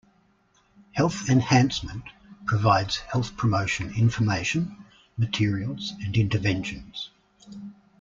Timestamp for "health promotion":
2.97-3.93